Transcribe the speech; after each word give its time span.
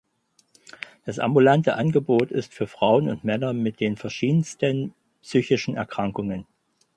Das 1.05 1.19
ambulante 1.19 1.75
Angebot 1.75 2.31
ist 2.31 2.51
für 2.55 2.65
Frauen 2.65 3.07
und 3.07 3.23
Männer 3.23 3.53
mit 3.53 3.79
den 3.79 3.97
verschiedensten 3.97 4.95
psychischen 5.21 5.75
Erkrankungen. 5.75 6.47